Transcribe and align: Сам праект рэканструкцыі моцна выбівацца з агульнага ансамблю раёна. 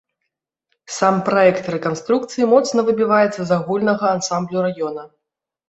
Сам 0.95 1.15
праект 1.27 1.69
рэканструкцыі 1.75 2.49
моцна 2.55 2.79
выбівацца 2.89 3.39
з 3.45 3.49
агульнага 3.59 4.05
ансамблю 4.17 4.69
раёна. 4.69 5.03